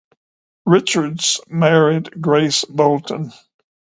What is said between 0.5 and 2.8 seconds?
Richards married Grace